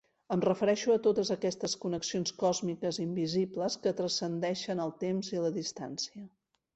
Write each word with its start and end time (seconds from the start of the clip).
Em 0.35 0.39
refereixo 0.43 0.91
a 0.93 1.01
totes 1.07 1.29
aquestes 1.33 1.75
connexions 1.83 2.33
còsmiques 2.43 2.99
invisibles 3.03 3.77
que 3.83 3.93
transcendeixen 3.99 4.81
el 4.87 4.95
temps 5.05 5.31
i 5.37 5.45
la 5.45 5.53
distància. 5.63 6.25